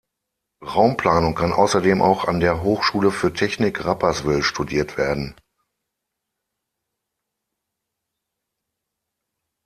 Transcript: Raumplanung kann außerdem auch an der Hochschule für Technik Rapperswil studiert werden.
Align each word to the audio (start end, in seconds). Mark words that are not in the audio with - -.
Raumplanung 0.65 1.35
kann 1.35 1.53
außerdem 1.53 2.01
auch 2.01 2.25
an 2.25 2.39
der 2.39 2.63
Hochschule 2.63 3.11
für 3.11 3.33
Technik 3.35 3.85
Rapperswil 3.85 4.41
studiert 4.41 4.97
werden. 4.97 5.35